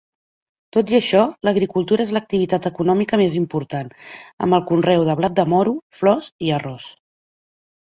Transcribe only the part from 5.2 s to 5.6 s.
blat de